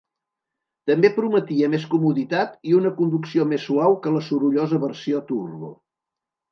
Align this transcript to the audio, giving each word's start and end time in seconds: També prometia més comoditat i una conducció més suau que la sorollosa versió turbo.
També 0.91 1.11
prometia 1.17 1.69
més 1.75 1.85
comoditat 1.93 2.57
i 2.71 2.73
una 2.81 2.95
conducció 3.03 3.49
més 3.53 3.69
suau 3.71 3.97
que 4.07 4.17
la 4.19 4.27
sorollosa 4.33 4.83
versió 4.89 5.27
turbo. 5.33 5.75